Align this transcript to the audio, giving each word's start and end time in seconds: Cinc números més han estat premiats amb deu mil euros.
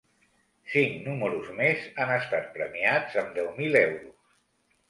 Cinc 0.75 0.95
números 1.09 1.51
més 1.59 1.85
han 2.05 2.13
estat 2.15 2.49
premiats 2.57 3.19
amb 3.25 3.33
deu 3.39 3.55
mil 3.63 3.81
euros. 3.87 4.37